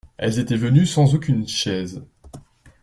[0.17, 2.01] Elles étaient venues sans aucune chaise.